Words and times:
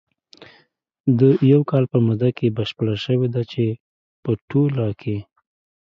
د 1.19 1.21
یوه 1.51 1.65
کال 1.71 1.83
په 1.91 1.97
موده 2.05 2.29
کې 2.37 2.55
بشپره 2.57 2.95
شوې 3.05 3.27
ده، 3.35 3.41
چې 3.51 3.63
په 4.23 4.31
ټوله 4.49 4.87
کې 5.01 5.17